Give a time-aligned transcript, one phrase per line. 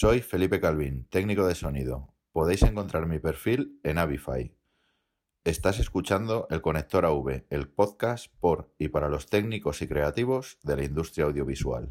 [0.00, 2.14] Soy Felipe Calvin, técnico de sonido.
[2.30, 4.54] Podéis encontrar mi perfil en Avify.
[5.42, 10.76] Estás escuchando El Conector AV, el podcast por y para los técnicos y creativos de
[10.76, 11.88] la industria audiovisual.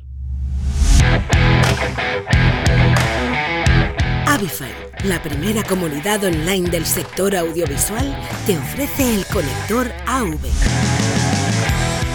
[4.26, 4.72] Avify,
[5.04, 10.40] la primera comunidad online del sector audiovisual, te ofrece el Conector AV.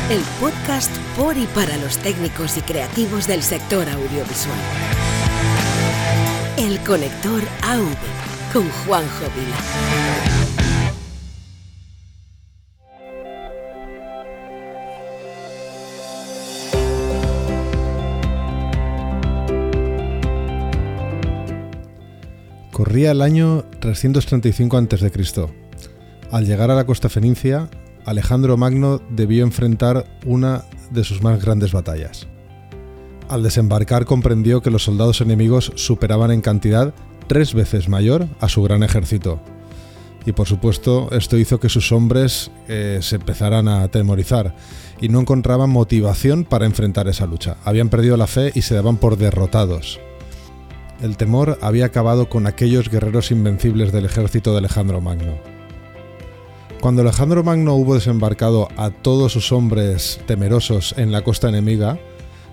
[0.08, 5.01] El podcast por y para los técnicos y creativos del sector audiovisual.
[6.72, 7.84] El Conector AV
[8.50, 9.56] con Juanjo Vila.
[22.70, 25.12] Corría el año 335 a.C.
[26.30, 27.68] Al llegar a la costa fenicia,
[28.06, 32.31] Alejandro Magno debió enfrentar una de sus más grandes batallas.
[33.32, 36.92] Al desembarcar comprendió que los soldados enemigos superaban en cantidad
[37.28, 39.40] tres veces mayor a su gran ejército.
[40.26, 44.54] Y por supuesto esto hizo que sus hombres eh, se empezaran a atemorizar
[45.00, 47.56] y no encontraban motivación para enfrentar esa lucha.
[47.64, 49.98] Habían perdido la fe y se daban por derrotados.
[51.00, 55.38] El temor había acabado con aquellos guerreros invencibles del ejército de Alejandro Magno.
[56.82, 61.98] Cuando Alejandro Magno hubo desembarcado a todos sus hombres temerosos en la costa enemiga,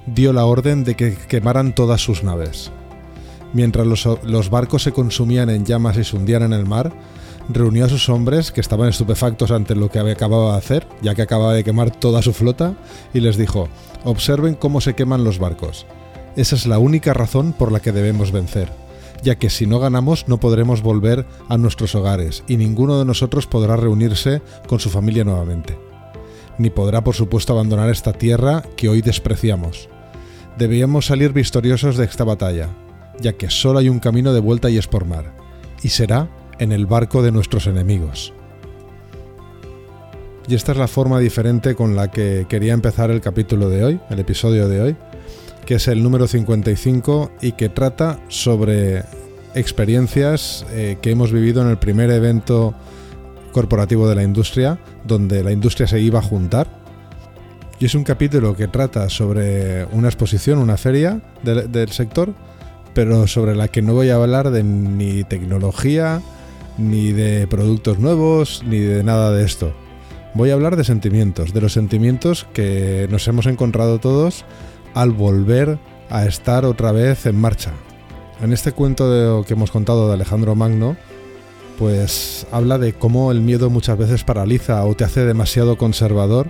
[0.06, 2.72] dio la orden de que quemaran todas sus naves.
[3.54, 3.88] Mientras
[4.24, 6.92] los, barcos se consumían en llamas y se hundían en el mar,
[7.50, 11.16] reunió a sus hombres, que estaban estupefactos ante lo que había acabado de hacer, ya
[11.16, 12.76] que acababa de quemar toda su flota,
[13.14, 13.68] y les dijo,
[14.04, 15.88] observen cómo se queman los barcos.
[16.36, 18.70] Esa es la única razón por la que debemos vencer,
[19.24, 23.48] ya que si no ganamos no podremos volver a nuestros hogares y ninguno de nosotros
[23.48, 25.89] podrá reunirse con su familia nuevamente.
[26.60, 29.90] Ni podrá, por supuesto, abandonar esta tierra que hoy despreciamos.
[30.58, 32.70] Debíamos salir victoriosos de esta batalla,
[33.20, 35.34] ya que solo hay un camino de vuelta y es por mar,
[35.82, 38.34] y será en el barco de nuestros enemigos.
[40.50, 44.00] Y esta es la forma diferente con la que quería empezar el capítulo de hoy,
[44.10, 44.96] el episodio de hoy,
[45.66, 49.04] que es el número 55 y que trata sobre
[49.56, 52.74] experiencias eh, que hemos vivido en el primer evento
[53.52, 56.68] corporativo de la industria, donde la industria se iba a juntar.
[57.80, 62.34] Y es un capítulo que trata sobre una exposición, una feria de, del sector,
[62.94, 66.22] pero sobre la que no voy a hablar de ni tecnología,
[66.78, 69.74] ni de productos nuevos, ni de nada de esto.
[70.34, 74.46] Voy a hablar de sentimientos, de los sentimientos que nos hemos encontrado todos
[74.94, 77.72] al volver a estar otra vez en marcha.
[78.42, 80.96] En este cuento de, que hemos contado de Alejandro Magno,
[81.80, 86.48] pues habla de cómo el miedo muchas veces paraliza o te hace demasiado conservador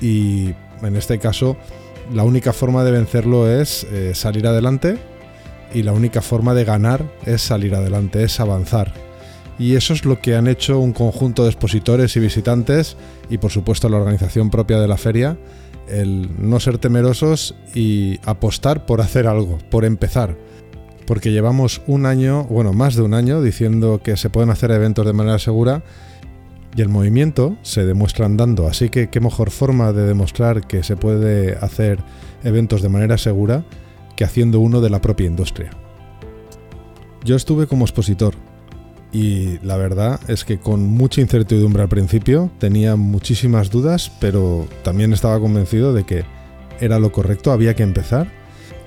[0.00, 1.58] y en este caso
[2.14, 4.96] la única forma de vencerlo es eh, salir adelante
[5.74, 8.92] y la única forma de ganar es salir adelante, es avanzar.
[9.58, 12.96] Y eso es lo que han hecho un conjunto de expositores y visitantes
[13.28, 15.36] y por supuesto la organización propia de la feria
[15.88, 20.36] el no ser temerosos y apostar por hacer algo, por empezar.
[21.06, 25.06] Porque llevamos un año, bueno, más de un año, diciendo que se pueden hacer eventos
[25.06, 25.82] de manera segura
[26.76, 28.66] y el movimiento se demuestra andando.
[28.66, 32.00] Así que qué mejor forma de demostrar que se puede hacer
[32.44, 33.64] eventos de manera segura
[34.16, 35.70] que haciendo uno de la propia industria.
[37.24, 38.34] Yo estuve como expositor,
[39.12, 45.12] y la verdad es que con mucha incertidumbre al principio, tenía muchísimas dudas, pero también
[45.12, 46.24] estaba convencido de que
[46.80, 48.30] era lo correcto, había que empezar.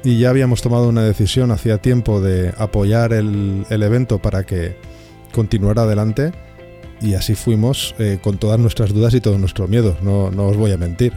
[0.04, 4.78] Y ya habíamos tomado una decisión hacía tiempo de apoyar el, el evento para que
[5.32, 6.32] continuara adelante.
[7.02, 10.58] Y así fuimos eh, con todas nuestras dudas y todo nuestro miedo, no, no, os
[10.58, 11.14] voy a mentir.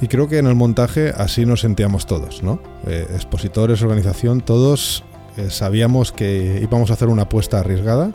[0.00, 2.60] Y creo que en el montaje así nos sentíamos todos, ¿no?
[2.86, 5.04] Eh, expositores, organización, todos
[5.36, 8.10] eh, sabíamos que íbamos a hacer una apuesta arriesgada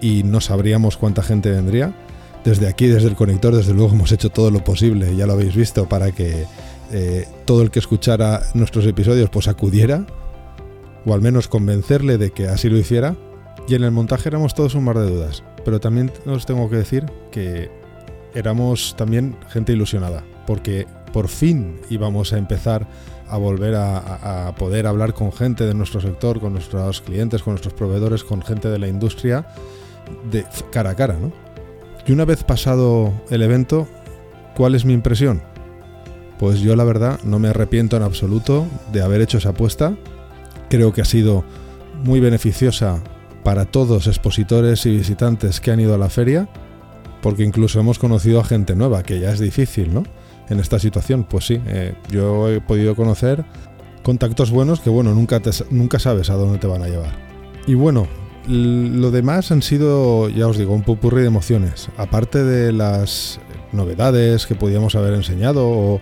[0.00, 1.94] y no sabríamos cuánta gente vendría.
[2.44, 5.54] Desde aquí, desde el conector, desde luego hemos hecho todo lo posible, ya lo habéis
[5.54, 6.46] visto, para que
[6.92, 10.06] eh, todo el que escuchara nuestros episodios pues acudiera,
[11.04, 13.16] o al menos convencerle de que así lo hiciera.
[13.68, 16.76] Y en el montaje éramos todos un mar de dudas, pero también os tengo que
[16.76, 17.70] decir que
[18.34, 22.86] éramos también gente ilusionada, porque por fin íbamos a empezar
[23.28, 27.74] a volver a, poder hablar con gente de nuestro sector, con nuestros clientes, con nuestros
[27.74, 29.46] proveedores, con gente de la industria,
[30.30, 31.32] de cara a cara, ¿no?
[32.06, 33.88] Y una vez pasado el evento,
[34.54, 35.42] ¿cuál es mi impresión?
[36.38, 39.94] Pues yo la verdad no me arrepiento en absoluto de haber hecho esa apuesta.
[40.68, 41.44] Creo que ha sido
[42.04, 43.02] muy beneficiosa
[43.42, 46.48] para todos expositores y visitantes que han ido a la feria,
[47.22, 50.02] porque incluso hemos conocido a gente nueva, que ya es difícil, ¿no?
[50.48, 51.24] en esta situación?
[51.24, 53.44] Pues sí, eh, yo he podido conocer
[54.02, 55.40] contactos buenos que bueno, nunca,
[55.70, 57.12] nunca sabes a dónde te van a llevar.
[57.66, 58.06] Y bueno,
[58.46, 61.88] lo demás han sido, ya os digo, un pupurri de emociones.
[61.96, 63.40] Aparte de las
[63.72, 66.00] novedades que podíamos haber enseñado o,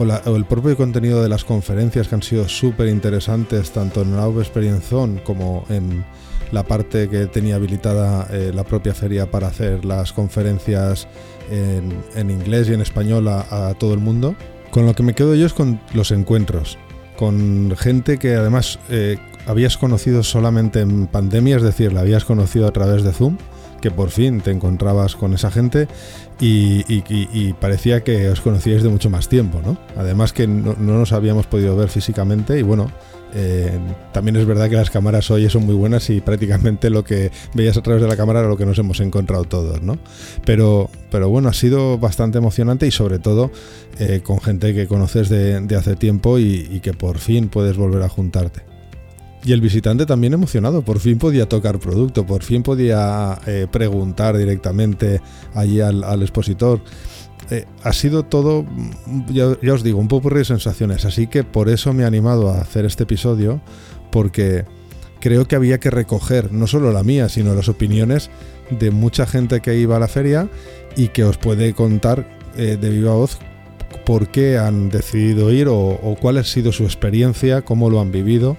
[0.00, 4.88] el propio contenido de las conferencias que han sido súper interesantes tanto en la Experience
[4.88, 6.04] Zone como en
[6.52, 11.08] la parte que tenía habilitada eh, la propia feria para hacer las conferencias
[11.50, 14.34] en, inglés y en español a, todo el mundo.
[14.70, 16.78] Con lo que me quedo yo es con los encuentros,
[17.16, 22.66] con gente que además eh, habías conocido solamente en pandemia, es decir, la habías conocido
[22.66, 23.36] a través de Zoom,
[23.80, 25.88] que por fin te encontrabas con esa gente
[26.40, 29.78] y, parecía que os conocíais de mucho más tiempo, ¿no?
[29.96, 32.90] Además que no, nos habíamos podido ver físicamente y bueno,
[33.34, 33.78] eh,
[34.12, 37.76] también es verdad que las cámaras hoy son muy buenas y prácticamente lo que veías
[37.76, 39.98] a través de la cámara era lo que nos hemos encontrado todos, ¿no?
[40.44, 43.50] Pero, pero bueno, ha sido bastante emocionante y sobre todo
[43.98, 48.02] eh, con gente que conoces de, de hace tiempo y que por fin puedes volver
[48.02, 48.73] a juntarte.
[49.44, 54.38] Y el visitante también emocionado, por fin podía tocar producto, por fin podía eh, preguntar
[54.38, 55.20] directamente
[55.52, 56.80] allí al, expositor.
[57.50, 58.64] Eh, ha sido todo,
[59.28, 62.62] ya, os digo, un poco de sensaciones, así que por eso me he animado a
[62.62, 63.60] hacer este episodio,
[64.10, 64.64] porque
[65.20, 68.30] creo que había que recoger no solo la mía, sino las opiniones
[68.70, 70.48] de mucha gente que iba a la feria
[70.96, 72.26] y que os puede contar
[72.56, 73.38] eh, de viva voz
[74.06, 78.56] por qué han decidido ir o cuál ha sido su experiencia, cómo lo han vivido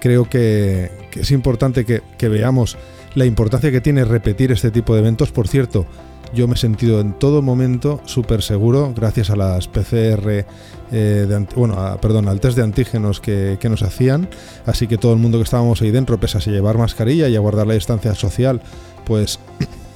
[0.00, 2.76] creo que, es importante que, veamos
[3.14, 5.32] la importancia que tiene repetir este tipo de eventos.
[5.32, 5.86] Por cierto,
[6.34, 10.44] yo me he sentido en todo momento súper seguro gracias a las PCR,
[10.92, 14.28] eh, bueno, perdón, al test de antígenos que, nos hacían.
[14.66, 17.40] Así que todo el mundo que estábamos ahí dentro, pese a llevar mascarilla y a
[17.40, 18.60] guardar la distancia social,
[19.04, 19.40] pues,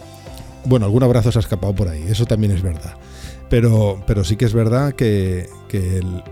[0.65, 2.95] bueno, algún abrazo se ha escapado por ahí, eso también es verdad.
[3.49, 6.23] Pero, pero sí que es verdad que, que el,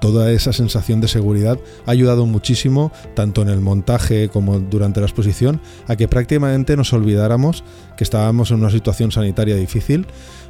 [0.00, 5.06] toda esa sensación de seguridad ha ayudado muchísimo, tanto en el montaje como durante la
[5.06, 7.62] exposición, a que prácticamente nos olvidáramos
[7.96, 10.06] que estábamos en una situación sanitaria difícil,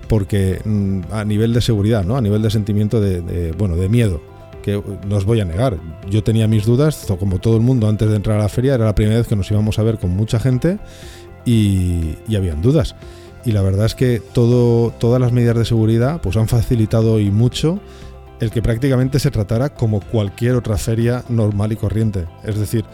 [0.08, 2.17] porque mm, a nivel de seguridad, ¿no?
[2.17, 4.23] a nivel de sentimiento de, bueno, de miedo,
[4.62, 5.79] que no os voy a negar.
[6.08, 8.85] Yo tenía mis dudas, como todo el mundo antes de entrar a la feria, era
[8.85, 10.79] la primera vez que nos íbamos a ver con mucha gente
[11.44, 12.94] y, y habían dudas.
[13.44, 17.81] Y la verdad es que todas las medidas de seguridad pues han facilitado y mucho
[18.40, 22.26] el que prácticamente se tratara como cualquier otra feria normal y corriente.
[22.44, 22.84] Es decir,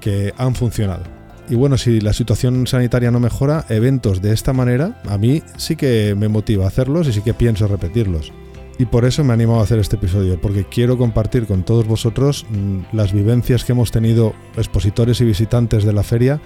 [0.00, 1.02] que han funcionado.
[1.48, 5.76] Y bueno, si la situación sanitaria no mejora, eventos de esta manera a mí sí
[5.76, 8.32] que me motiva a hacerlos y sí que pienso repetirlos.
[8.78, 11.86] Y por eso me he animado a hacer este episodio, porque quiero compartir con todos
[11.86, 16.40] vosotros mm, las vivencias que hemos tenido expositores y visitantes de la feria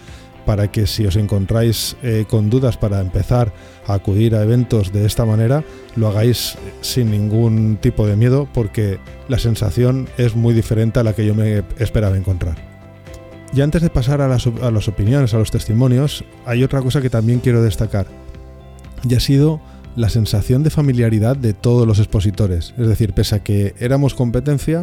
[0.48, 3.52] para que si os encontráis eh, con dudas para empezar
[3.86, 5.62] a acudir a eventos de esta manera,
[5.94, 8.98] lo hagáis sin ningún tipo de miedo porque
[9.28, 12.56] la sensación es muy diferente a la que yo me esperaba encontrar.
[13.52, 17.02] Y antes de pasar a las, a las opiniones, a los testimonios, hay otra cosa
[17.02, 18.06] que también quiero destacar.
[19.06, 19.60] Y ha sido
[19.98, 22.72] la sensación de familiaridad de todos los expositores.
[22.78, 24.82] Es decir, pese a que éramos competencia,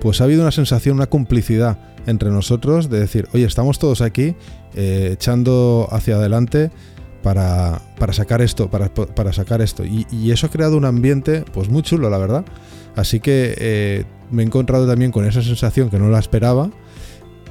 [0.00, 4.36] pues ha habido una sensación, una complicidad entre nosotros de decir, oye, estamos todos aquí
[4.74, 6.70] eh, echando hacia adelante
[7.22, 7.80] para,
[8.12, 9.84] sacar esto, para, sacar esto.
[9.84, 12.44] Y, eso ha creado un ambiente pues muy chulo, la verdad.
[12.94, 16.70] Así que eh, me he encontrado también con esa sensación que no la esperaba.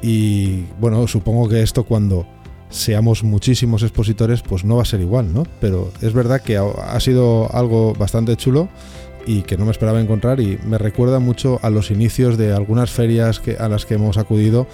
[0.02, 2.26] Y bueno, supongo que esto cuando
[2.72, 5.46] seamos muchísimos expositores, pues no va a ser igual, ¿no?
[5.60, 8.70] Pero es verdad que ha sido algo bastante chulo
[9.26, 12.90] y que no me esperaba encontrar y me recuerda mucho a los inicios de algunas
[12.90, 14.68] ferias que, a las que hemos acudido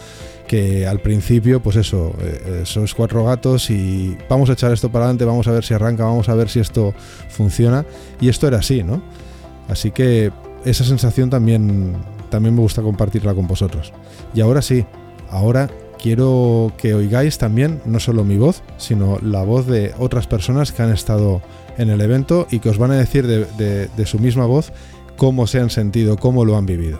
[0.48, 5.06] que al principio pues eso eh, sois cuatro gatos y vamos a echar esto para
[5.06, 6.94] adelante vamos a ver si arranca vamos a ver si esto
[7.30, 7.86] funciona.
[8.22, 9.02] Y esto era así no
[9.68, 10.32] así que
[10.64, 11.96] esa sensación también
[12.30, 13.92] también me gusta compartirla con vosotros.
[14.34, 14.86] Y ahora sí
[15.30, 15.70] ahora
[16.02, 20.84] quiero que oigáis también no solo mi voz sino la voz de otras personas que
[20.84, 21.42] han estado
[21.78, 24.74] en el evento y que os van a decir de, su misma voz
[25.16, 27.00] cómo se han sentido, cómo lo han vivido.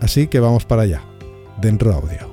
[0.00, 1.02] Así que vamos para allá,
[1.60, 2.30] dentro audio.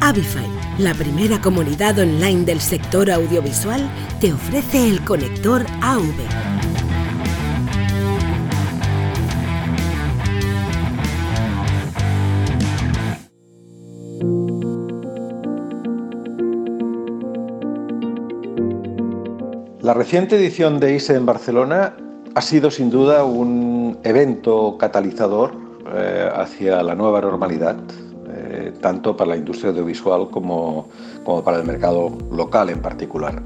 [0.00, 0.46] Avify,
[0.78, 3.88] la primera comunidad online del sector audiovisual,
[4.20, 6.65] te ofrece el conector AV
[19.96, 21.96] reciente edición de ISE en Barcelona
[22.34, 25.52] ha sido sin duda un evento catalizador
[25.94, 27.76] eh, hacia la nueva normalidad,
[28.28, 30.88] eh, tanto para la industria audiovisual como,
[31.24, 33.42] como para el mercado local en particular.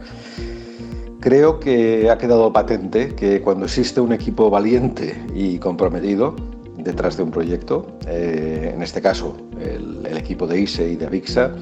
[1.21, 6.35] Creo que ha quedado patente que cuando existe un equipo valiente y comprometido
[6.79, 11.07] detrás de un proyecto, eh, en este caso el, el, equipo de ISE y de
[11.07, 11.53] AVIXA,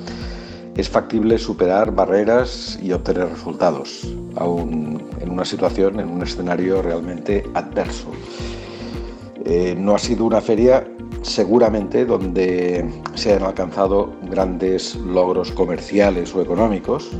[0.76, 4.06] es factible superar barreras y obtener resultados,
[4.36, 8.10] aún en una situación, en un escenario realmente adverso.
[9.44, 10.86] Eh, no ha sido una feria
[11.22, 17.10] seguramente donde se han alcanzado grandes logros comerciales o económicos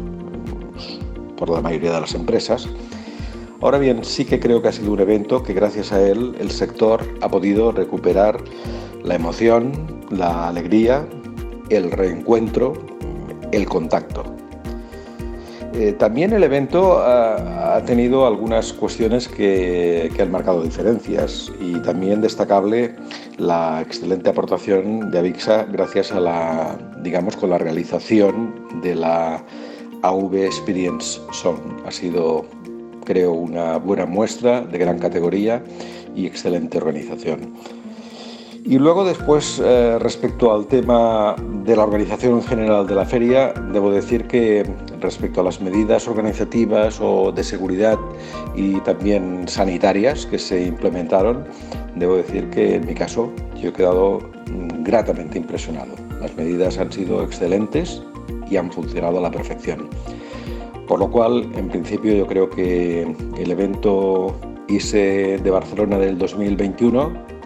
[1.37, 2.69] por la mayoría de las empresas.
[3.61, 6.51] Ahora bien, sí que creo que ha sido un evento que gracias a él el
[6.51, 8.43] sector ha podido recuperar
[9.03, 9.73] la emoción,
[10.11, 11.09] la alegría,
[11.69, 12.75] el reencuentro,
[13.53, 14.25] el contacto.
[15.75, 22.97] Eh, también el evento ha, tenido algunas cuestiones que, han marcado diferencias y también destacable
[23.37, 29.45] la excelente aportación de Avixa gracias a la, digamos, con la realización de la
[30.03, 31.61] AV Experience Song.
[31.87, 32.47] Ha sido,
[33.05, 35.63] creo, una buena muestra de gran categoría
[36.17, 37.55] y excelente organización.
[38.65, 43.53] Y luego después, eh, respecto al tema de la organización en general de la feria,
[43.73, 44.65] debo decir que
[45.01, 47.99] respecto a las medidas organizativas o de seguridad
[48.55, 51.45] y también sanitarias que se implementaron,
[51.95, 55.95] debo decir que en mi caso yo he quedado mm, gratamente impresionado.
[56.21, 58.03] Las medidas han sido excelentes
[58.51, 59.89] y han funcionado a la perfección.
[60.87, 64.35] Por lo cual, en principio, yo creo que el evento
[64.69, 67.38] ISE de Barcelona del 2021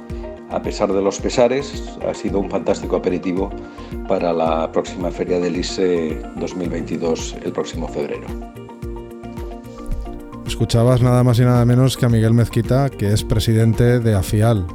[0.53, 3.51] a pesar de los pesares, ha sido un fantástico aperitivo
[4.07, 8.27] para la próxima Feria del ISE 2022 el próximo febrero.
[10.47, 14.67] Escuchabas nada más y nada menos que a Miguel Mezquita, que es presidente de AFIAL.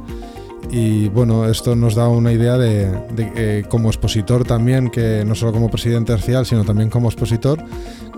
[0.70, 5.52] Y bueno, esto nos da una idea de, eh, como expositor también, que no solo
[5.52, 7.62] como presidente de AFIAL, sino también como expositor,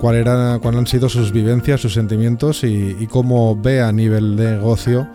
[0.00, 0.24] cuál
[0.60, 5.06] cuáles han sido sus vivencias, sus sentimientos y, y cómo ve a nivel de negocio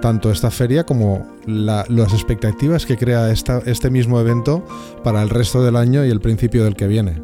[0.00, 4.64] tanto esta feria como las expectativas que crea este mismo evento
[5.02, 7.22] para el resto del año y el principio del que viene.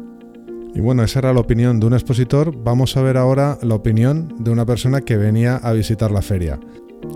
[0.73, 2.53] Y bueno, esa era la opinión de un expositor.
[2.63, 6.59] Vamos a ver ahora la opinión de una persona que venía a visitar la feria.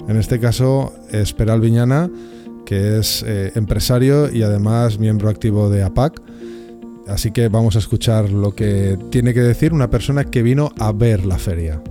[0.07, 2.09] En este caso, Esperal Viñana,
[2.65, 6.21] que es eh, empresario y además miembro activo de APAC.
[7.07, 10.91] Así que vamos a escuchar lo que tiene que decir una persona que vino a
[10.91, 11.81] ver la feria.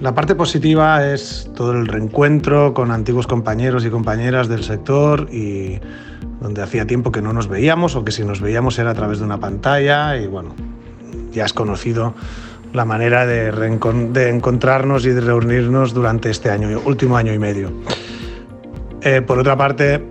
[0.00, 5.80] La parte positiva es todo el reencuentro con antiguos compañeros y compañeras del sector y
[6.40, 9.20] donde hacía tiempo que no nos veíamos o que si nos veíamos era a través
[9.20, 10.54] de una pantalla y bueno,
[11.32, 12.14] ya has conocido
[12.74, 17.72] la manera de, de encontrarnos y de reunirnos durante este año, último año y medio.
[19.00, 20.04] Eh, por otra parte,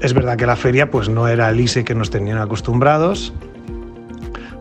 [0.00, 3.32] es verdad que la feria pues no era el ISE que nos tenían acostumbrados,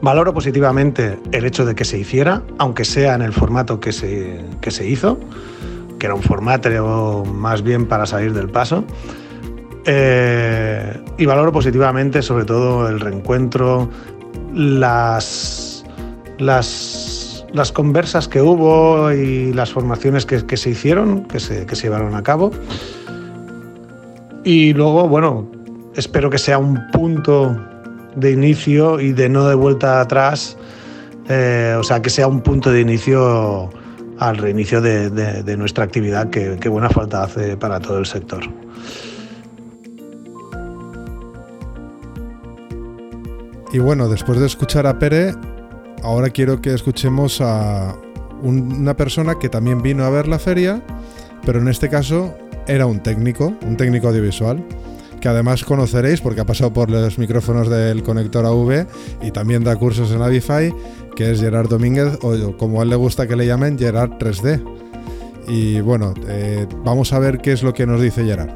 [0.01, 4.43] Valoro positivamente el hecho de que se hiciera, aunque sea en el formato que se,
[4.67, 5.19] se hizo,
[5.99, 8.83] que era un formato más bien para salir del paso.
[9.85, 13.89] Eh, y valoro positivamente sobre todo el reencuentro,
[14.53, 15.85] las,
[16.39, 22.15] las, conversas que hubo y las formaciones que, se hicieron, que se, que se llevaron
[22.15, 22.51] a cabo.
[24.43, 25.47] Y luego, bueno,
[25.95, 27.55] espero que sea un punto
[28.15, 30.57] de inicio y de no de vuelta atrás,
[31.29, 33.69] eh, o sea, que sea un punto de inicio
[34.19, 38.41] al reinicio de, nuestra actividad, que, buena falta hace para todo el sector.
[43.73, 45.33] Y bueno, después de escuchar a Pere,
[46.03, 47.95] ahora quiero que escuchemos a
[48.43, 50.83] una persona que también vino a ver la feria,
[51.45, 52.35] pero en este caso
[52.67, 54.63] era un técnico, un técnico audiovisual
[55.21, 58.87] que además conoceréis porque ha pasado por los micrófonos del conector AV
[59.21, 60.73] y también da cursos en Avify,
[61.15, 64.61] que es Gerard Domínguez, o como a él le gusta que le llamen, Gerard 3D.
[65.47, 68.51] Y bueno, eh, vamos a ver qué es lo que nos dice Gerard.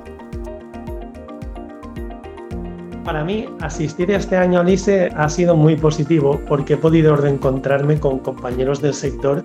[3.06, 8.00] Para mí, asistir este año al ISE ha sido muy positivo porque he podido reencontrarme
[8.00, 9.44] con compañeros del sector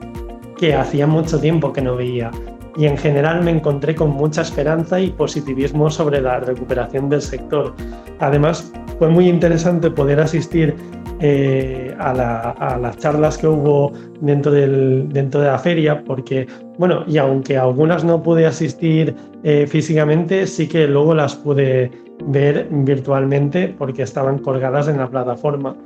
[0.57, 2.31] que hacía mucho tiempo que no veía
[2.77, 7.75] y en general me encontré con mucha esperanza y positivismo sobre la recuperación del sector.
[8.19, 10.75] Además, fue muy interesante poder asistir
[11.21, 16.47] eh, a, las charlas que hubo dentro, del, dentro de la feria, porque,
[16.79, 21.91] bueno, y aunque algunas no pude asistir eh, físicamente, sí que luego las pude
[22.25, 25.77] ver virtualmente porque estaban colgadas en la plataforma.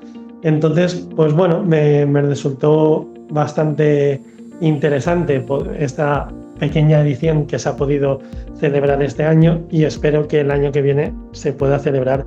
[0.43, 4.21] Entonces, pues bueno, me, me resultó bastante
[4.61, 5.45] interesante
[5.79, 8.21] esta pequeña edición que se ha podido
[8.59, 12.25] celebrar este año y espero que el año que viene se pueda celebrar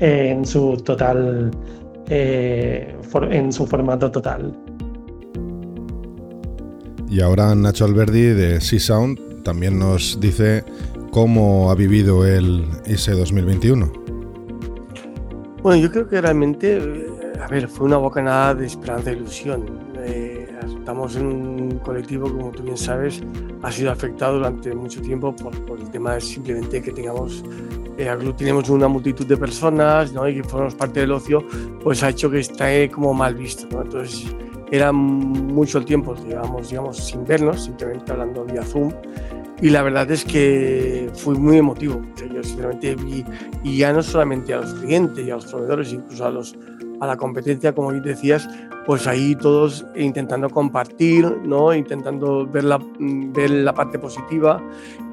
[0.00, 1.50] en su total
[2.08, 2.94] eh,
[3.30, 4.52] en su formato total.
[7.08, 10.64] Y ahora Nacho Alberdi de Sea Sound también nos dice
[11.10, 13.92] cómo ha vivido el ISE 2021.
[15.62, 17.06] Bueno, yo creo que realmente, eh,
[17.40, 19.64] a ver, fue una bocanada de esperanza e ilusión.
[20.64, 23.22] Estamos en un colectivo, como tú bien sabes,
[23.62, 27.44] ha sido afectado durante mucho tiempo por, el tema de simplemente que tengamos,
[27.98, 30.28] eh, aglutinemos una multitud de personas ¿no?
[30.28, 31.44] y que formamos parte del ocio,
[31.82, 33.66] pues ha hecho que esté como mal visto.
[33.70, 33.82] ¿no?
[33.82, 34.34] Entonces,
[34.70, 38.92] era mucho el tiempo, digamos, digamos, sin vernos, simplemente hablando vía Zoom.
[39.62, 42.02] Y la verdad es que fue muy emotivo.
[42.32, 43.24] yo sinceramente vi,
[43.62, 46.56] y ya no solamente a los clientes y a los proveedores, incluso a, los,
[47.04, 48.48] a la competencia, como decías,
[48.86, 51.72] pues ahí todos intentando compartir, ¿no?
[51.74, 54.62] intentando ver la, ver la parte positiva.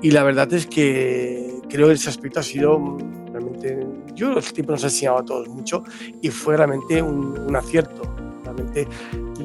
[0.01, 2.98] Y la verdad es que creo que ese aspecto ha sido
[3.31, 5.83] realmente, yo el tiempo nos ha enseñado a todos mucho
[6.21, 8.01] y fue realmente un, un acierto.
[8.43, 8.88] Realmente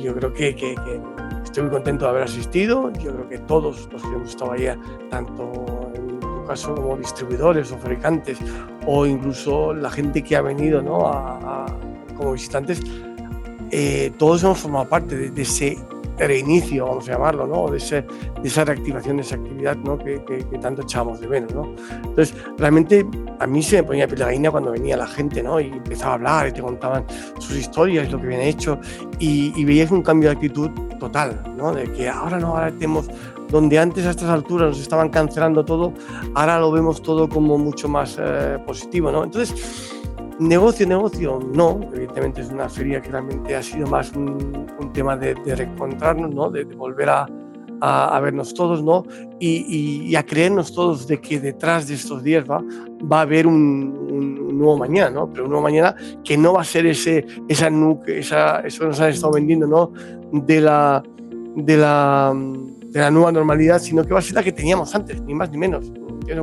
[0.00, 1.00] yo creo que, que, que,
[1.44, 2.92] estoy muy contento de haber asistido.
[2.94, 4.68] Yo creo que todos los que hemos estado ahí,
[5.10, 8.38] tanto en tu caso como distribuidores o fabricantes,
[8.86, 11.06] o incluso la gente que ha venido ¿no?
[11.06, 11.66] a,
[12.16, 12.80] como visitantes,
[13.70, 15.76] eh, todos hemos formado parte de, ese
[16.18, 17.68] reinicio, vamos a llamarlo, ¿no?
[17.68, 19.98] de, ese, de esa reactivación de esa actividad ¿no?
[19.98, 21.52] que, que, tanto echábamos de menos.
[21.52, 21.74] ¿no?
[22.04, 23.06] Entonces, realmente
[23.38, 25.60] a mí se me ponía piel de cuando venía la gente ¿no?
[25.60, 27.04] y empezaba a hablar y te contaban
[27.38, 28.78] sus historias, lo que habían hecho
[29.18, 31.72] y, y veías un cambio de actitud total, ¿no?
[31.72, 33.08] de que ahora no, ahora tenemos
[33.48, 35.92] donde antes a estas alturas nos estaban cancelando todo,
[36.34, 39.12] ahora lo vemos todo como mucho más eh, positivo.
[39.12, 39.24] ¿no?
[39.24, 39.95] Entonces,
[40.38, 41.80] Negocio, negocio, no.
[41.94, 46.50] Evidentemente es una feria que realmente ha sido más un, tema de, reencontrarnos, ¿no?
[46.50, 47.26] De, volver a,
[47.80, 49.04] a, vernos todos, ¿no?
[49.40, 52.62] Y, a creernos todos de que detrás de estos días va,
[53.10, 55.30] va a haber un, nuevo mañana, ¿no?
[55.30, 57.68] Pero un nuevo mañana que no va a ser ese, esa,
[58.06, 59.92] esa eso que nos han estado vendiendo, ¿no?
[60.32, 61.02] De la,
[61.56, 65.22] de la, de la nueva normalidad, sino que va a ser la que teníamos antes,
[65.22, 65.92] ni más ni menos.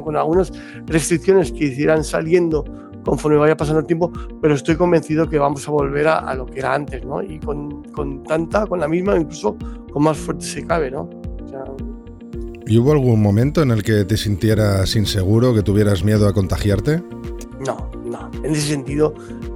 [0.03, 0.51] Con algunas
[0.85, 2.63] restricciones que irán saliendo
[3.03, 4.11] conforme vaya pasando el tiempo,
[4.41, 7.21] pero estoy convencido que vamos a volver a, lo que era antes, ¿no?
[7.21, 9.57] Y con, con, tanta, con la misma, incluso
[9.91, 11.09] con más fuerte se cabe, ¿no?
[12.65, 17.03] ¿Y hubo algún momento en el que te sintieras inseguro, que tuvieras miedo a contagiarte?
[17.65, 18.31] No, no.
[18.43, 19.13] En ese sentido,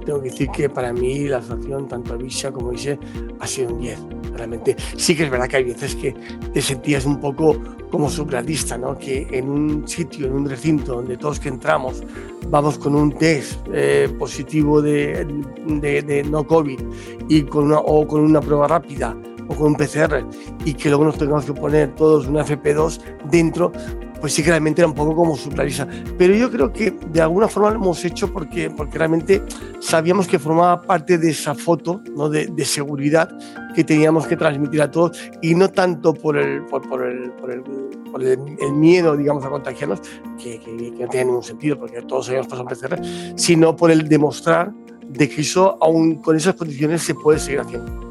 [0.08, 2.98] tengo que decir que para mí la actuación, tanto Avisa como Ise,
[3.40, 3.98] ha sido un 10.
[4.32, 6.14] Realmente sí que es verdad que hay veces que
[6.54, 8.96] te sentías un poco como surrealista, ¿no?
[8.96, 12.02] Que en un sitio, en un recinto donde todos que entramos
[12.48, 15.26] vamos con un test eh, positivo de,
[15.66, 16.80] de, no COVID
[17.28, 19.14] y con una, o con una prueba rápida
[19.48, 20.24] o con un PCR
[20.64, 23.72] y que luego nos tengamos que poner todos una FP2 dentro,
[24.20, 25.88] pues sí que realmente era un poco como surrealista.
[26.16, 29.42] Pero yo creo que de alguna forma lo hemos hecho porque, porque realmente
[29.80, 32.28] sabíamos que formaba parte de esa foto ¿no?
[32.28, 33.30] de, de seguridad
[33.74, 37.50] que teníamos que transmitir a todos y no tanto por el, por, por el, por
[37.50, 37.62] el,
[38.10, 38.38] por el,
[38.72, 40.00] miedo, digamos, a contagiarnos,
[40.42, 43.00] que, que, no tiene ningún sentido porque todos habíamos pasado PCR,
[43.36, 44.72] sino por el demostrar
[45.08, 48.07] de que eso, aún con esas condiciones, se puede seguir haciendo.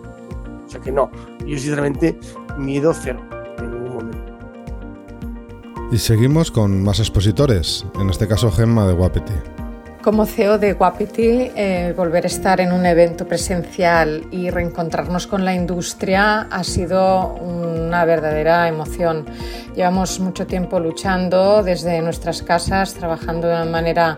[0.68, 2.20] O sea que no, yo sinceramente
[2.58, 3.22] miedo cero
[3.58, 4.38] en ningún momento.
[5.92, 9.34] Y seguimos con más expositores, en este caso Gemma de Guapeti.
[10.04, 15.44] Como CEO de Guapity, eh, volver a estar en un evento presencial y reencontrarnos con
[15.44, 19.26] la industria ha sido una verdadera emoción.
[19.76, 24.18] Llevamos mucho tiempo luchando desde nuestras casas, trabajando de una manera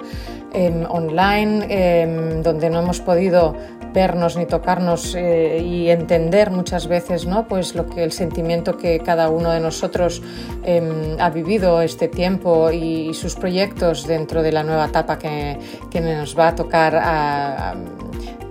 [0.54, 3.56] em, online, em, donde no hemos podido
[3.94, 7.48] vernos ni tocarnos eh, y entender muchas veces ¿no?
[7.48, 10.22] pues lo que el sentimiento que cada uno de nosotros
[10.64, 15.58] em, ha vivido este tiempo y, sus proyectos dentro de la nueva etapa que,
[15.90, 17.76] que nos va a tocar a,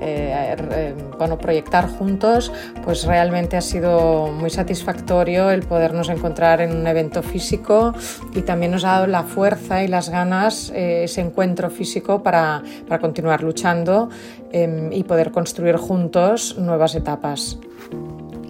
[0.00, 2.52] eh, bueno, proyectar juntos,
[2.84, 7.94] pues realmente ha sido muy satisfactorio el podernos encontrar en un evento físico
[8.34, 13.00] y también nos ha dado la fuerza y las ganas, ese encuentro físico para, para
[13.00, 14.08] continuar luchando
[14.50, 17.58] Em, y poder construir juntos nuevas etapas.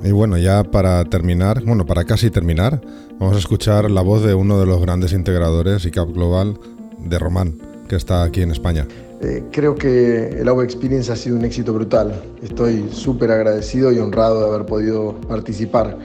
[0.05, 2.81] Y bueno, ya para terminar, bueno, para casi terminar,
[3.19, 6.57] vamos a escuchar la voz de uno de los grandes integradores ICAP Global,
[7.01, 7.59] de Román,
[7.89, 8.87] que está aquí en España.
[9.21, 12.23] Eh, creo que el Agua Experience ha sido un éxito brutal.
[12.43, 15.99] Estoy súper agradecido y honrado de haber podido participar.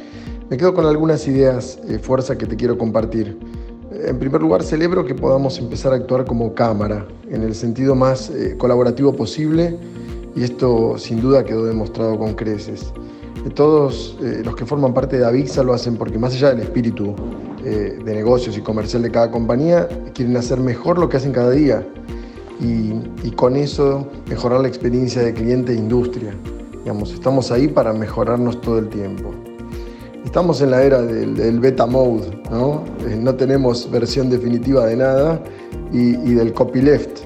[0.49, 3.37] Me quedo con algunas ideas, eh, fuerza que te quiero compartir.
[4.05, 8.29] En primer lugar, celebro que podamos empezar a actuar como cámara, en el sentido más
[8.31, 9.77] eh, colaborativo posible,
[10.35, 12.91] y esto sin duda quedó demostrado con creces.
[13.55, 17.13] Todos eh, los que forman parte de Avixa lo hacen porque más allá del espíritu
[17.63, 21.51] eh, de negocios y comercial de cada compañía, quieren hacer mejor lo que hacen cada
[21.51, 21.85] día
[22.59, 22.93] y,
[23.27, 26.33] y con eso mejorar la experiencia de cliente e industria.
[26.83, 29.33] Digamos, estamos ahí para mejorarnos todo el tiempo.
[30.25, 32.83] Estamos en la era del, beta mode, ¿no?
[33.07, 35.43] Eh, no tenemos versión definitiva de nada
[35.91, 37.19] y, del copyleft,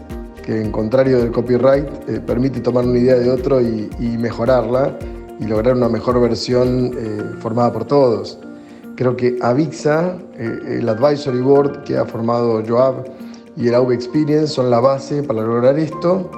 [0.43, 4.97] que en contrario del copyright eh, permite tomar una idea de otro y, mejorarla
[5.39, 8.39] y lograr una mejor versión eh, formada por todos.
[8.95, 13.05] Creo que Avixa, el advisory board que ha formado Joab
[13.57, 16.29] y el AV Experience son la base para lograr esto.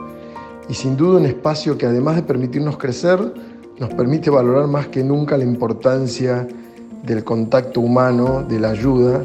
[0.70, 3.20] Y sin duda un espacio que además de permitirnos crecer,
[3.78, 6.48] nos permite valorar más que nunca la importancia
[7.04, 9.24] del contacto humano, de la ayuda.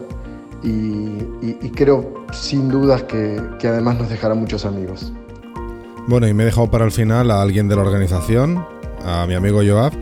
[0.62, 1.18] Y,
[1.74, 5.12] creo sin dudas que, además nos dejará muchos amigos.
[6.08, 8.64] Bueno, y me he dejado para el final a alguien de la organización,
[9.04, 9.92] a mi amigo Joab,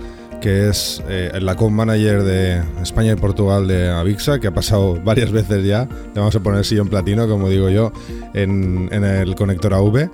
[0.42, 5.32] que es eh, la manager de España y Portugal de Avixa, que ha pasado varias
[5.32, 5.88] veces ya.
[6.14, 7.92] Le vamos a poner el sillón platino, como digo yo,
[8.34, 10.10] en, en el conector AV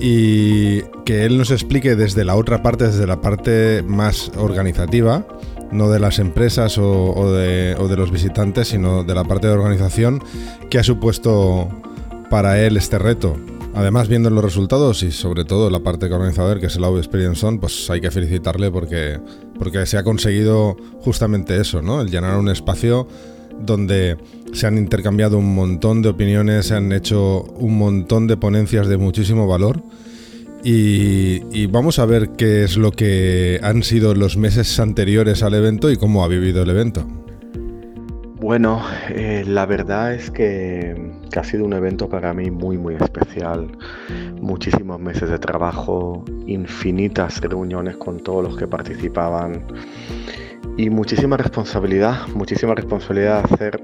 [0.00, 5.26] y que él nos explique desde la otra parte, desde la parte más organizativa,
[5.72, 10.22] no de las empresas o, de, los visitantes, sino de la parte de organización,
[10.70, 11.68] que ha supuesto
[12.30, 13.36] para él este reto.
[13.78, 16.98] Además, viendo los resultados y sobre todo la parte que organizador, que es el Audio
[16.98, 19.20] Experience On, pues hay que felicitarle porque,
[19.56, 22.00] porque se ha conseguido justamente eso, ¿no?
[22.00, 23.06] El llenar un espacio
[23.60, 24.16] donde
[24.52, 28.96] se han intercambiado un montón de opiniones, se han hecho un montón de ponencias de
[28.96, 29.80] muchísimo valor.
[30.64, 35.88] Y, vamos a ver qué es lo que han sido los meses anteriores al evento
[35.88, 37.06] y cómo ha vivido el evento.
[38.48, 38.80] Bueno,
[39.10, 43.68] eh, la verdad es que, que, ha sido un evento para mí muy muy especial.
[44.40, 49.66] Muchísimos meses de trabajo, infinitas reuniones con todos los que participaban
[50.78, 53.82] y muchísima responsabilidad, muchísima responsabilidad de hacer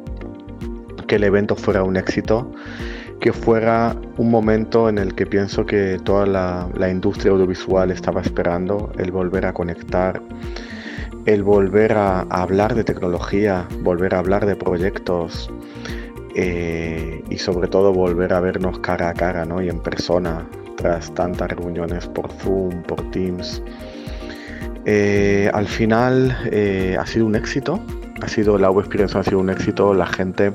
[1.08, 2.50] que el evento fuera un éxito,
[3.20, 8.90] que fuera un momento en el que pienso que toda la, industria audiovisual estaba esperando,
[8.96, 10.22] el volver a conectar,
[11.26, 15.50] el volver a, hablar de tecnología, volver a hablar de proyectos
[16.34, 19.62] eh, y sobre todo volver a vernos cara a cara ¿no?
[19.62, 23.62] y en persona tras tantas reuniones por Zoom, por Teams.
[24.84, 27.80] Eh, al final eh, ha sido un éxito,
[28.20, 30.52] ha sido la Experience ha sido un éxito, la gente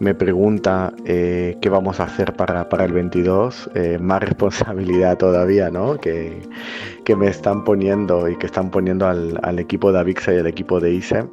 [0.00, 5.98] me pregunta eh, qué vamos a hacer para, el 22, más responsabilidad todavía, ¿no?
[5.98, 6.42] Que,
[7.16, 10.92] me están poniendo y que están poniendo al, equipo de Avixa y al equipo de
[10.92, 11.24] ISE.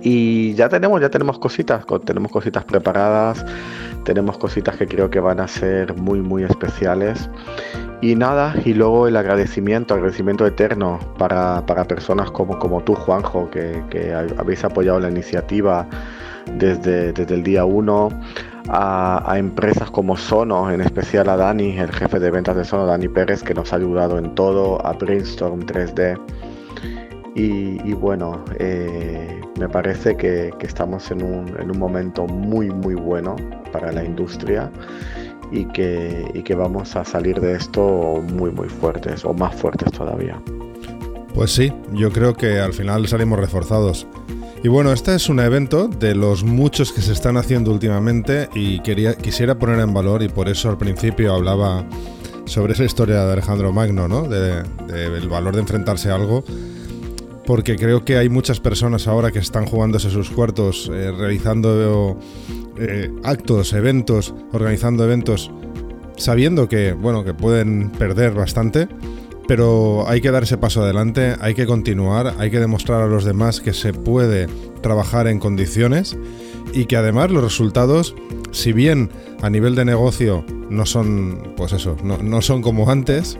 [0.00, 3.44] Y ya tenemos, ya tenemos cositas, tenemos cositas preparadas,
[4.04, 7.28] tenemos cositas que creo que van a ser muy, muy especiales.
[8.00, 14.14] Y nada, y luego el agradecimiento, agradecimiento eterno para, personas como, como tú, Juanjo, que,
[14.36, 15.86] habéis apoyado la iniciativa
[16.52, 18.08] desde, desde el día 1,
[18.68, 23.08] a, empresas como Sono, en especial a Dani, el jefe de ventas de Sono, Dani
[23.08, 26.18] Pérez, que nos ha ayudado en todo, a Brainstorm 3D.
[27.36, 33.34] Y, bueno, eh, me parece que, estamos en un, en un momento muy, muy bueno
[33.72, 34.70] para la industria
[35.50, 40.40] y que, que vamos a salir de esto muy muy fuertes o más fuertes todavía.
[41.34, 44.06] Pues sí, yo creo que al final salimos reforzados.
[44.64, 48.80] Y bueno, este es un evento de los muchos que se están haciendo últimamente y
[48.80, 51.86] quería, quisiera poner en valor y por eso al principio hablaba
[52.46, 54.26] sobre esa historia de Alejandro Magno, ¿no?
[54.26, 56.44] De, el valor de enfrentarse a algo.
[57.44, 62.18] Porque creo que hay muchas personas ahora que están jugándose sus cuartos, eh, realizando
[62.78, 65.50] eh, actos, eventos, organizando eventos,
[66.16, 68.88] sabiendo que, bueno, que pueden perder bastante,
[69.46, 73.24] pero hay que dar ese paso adelante, hay que continuar, hay que demostrar a los
[73.24, 74.46] demás que se puede
[74.80, 76.16] trabajar en condiciones
[76.72, 78.14] y que además los resultados,
[78.50, 79.10] si bien
[79.42, 83.38] a nivel de negocio no son, pues eso, no, son como antes,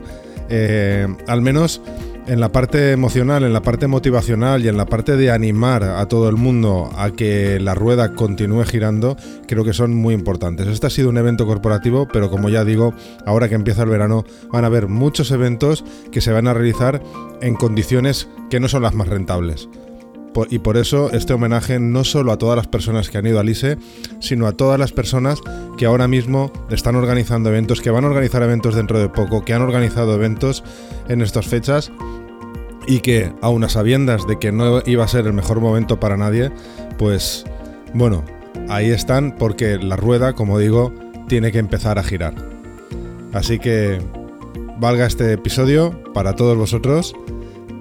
[0.49, 1.81] eh, al menos
[2.27, 6.07] en la parte emocional, en la parte motivacional y en la parte de animar a
[6.07, 9.15] todo el mundo a que la rueda continúe girando,
[9.47, 10.67] creo que son muy importantes.
[10.67, 12.93] Este ha sido un evento corporativo, pero como ya digo,
[13.25, 17.01] ahora que empieza el verano van a haber muchos eventos que se van a realizar
[17.41, 19.69] en condiciones que no son las más rentables
[20.49, 23.49] y por eso este homenaje no solo a todas las personas que han ido al
[23.49, 23.77] ISE,
[24.19, 25.39] sino a todas las personas
[25.77, 29.53] que ahora mismo están organizando eventos, que van a organizar eventos dentro de poco, que
[29.53, 30.63] han organizado eventos
[31.07, 31.91] en estas fechas
[32.87, 36.17] y que, aun a sabiendas de que no iba a ser el mejor momento para
[36.17, 36.51] nadie,
[36.97, 37.45] pues
[37.93, 38.23] bueno,
[38.69, 40.93] ahí están porque la rueda, como digo,
[41.27, 42.33] tiene que empezar a girar.
[43.33, 43.99] Así que
[44.79, 47.15] valga este episodio para todos vosotros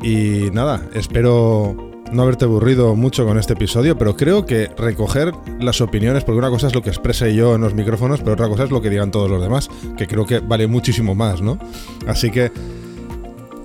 [0.02, 1.76] y nada, espero
[2.12, 6.50] no haberte aburrido mucho con este episodio, pero creo que recoger las opiniones, porque una
[6.50, 8.90] cosa es lo que exprese yo en los micrófonos, pero otra cosa es lo que
[8.90, 11.58] digan todos los demás, que creo que vale muchísimo más, ¿no?
[12.06, 12.52] Así que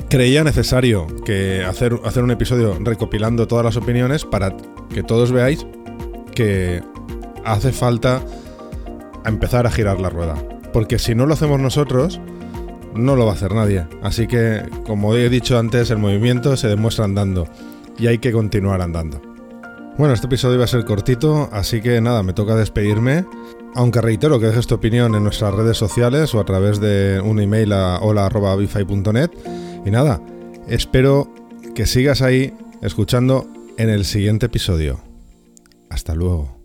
[0.09, 4.55] creía necesario que hacer, hacer un episodio recopilando todas las opiniones para
[4.93, 5.65] que todos veáis
[6.33, 6.81] que
[7.45, 8.21] hace falta
[9.25, 10.35] empezar a girar la rueda.
[10.73, 12.19] Porque si no lo hacemos nosotros,
[12.95, 13.87] no lo va a hacer nadie.
[14.01, 17.47] Así que, como he dicho antes, el movimiento se demuestra andando
[17.97, 19.21] y hay que continuar andando.
[19.97, 23.25] Bueno, este episodio va a ser cortito, así que nada, me toca despedirme.
[23.75, 27.39] Aunque reitero que dejes tu opinión en nuestras redes sociales o a través de un
[27.39, 29.29] email a hola.bify.net.
[29.85, 30.21] Y nada,
[30.67, 31.33] espero
[31.75, 34.99] que sigas ahí escuchando en el siguiente episodio.
[35.89, 36.59] Hasta luego.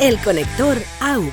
[0.00, 1.30] El Conector AV,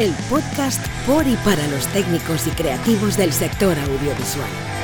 [0.00, 4.79] el podcast por y para los técnicos y creativos del sector audiovisual.